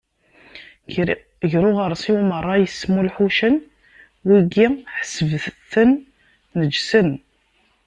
Gar 1.51 1.63
uɣersiw 1.71 2.17
meṛṛa 2.29 2.55
yesmulḥucen, 2.59 3.55
wigi 4.27 4.67
ḥesbet-ten 4.97 5.89
neǧsen. 6.57 7.09